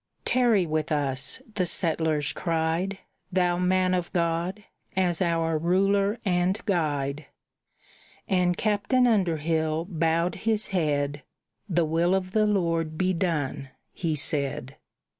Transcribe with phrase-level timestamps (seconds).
[0.25, 2.97] "Tarry with us," the settlers cried,
[3.31, 4.63] "Thou man of God,
[4.95, 7.27] as our ruler and guide."
[8.27, 11.21] And Captain Underhill bowed his head,
[11.69, 14.75] "The will of the Lord be done!" he said.